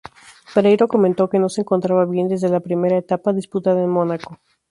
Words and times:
Pereiro 0.55 0.87
comentó 0.87 1.29
que 1.29 1.37
no 1.37 1.47
se 1.47 1.61
encontraba 1.61 2.05
bien 2.05 2.27
desde 2.27 2.49
la 2.49 2.59
primera 2.59 2.97
etapa, 2.97 3.33
disputada 3.33 3.83
en 3.83 3.91
Mónaco. 3.91 4.39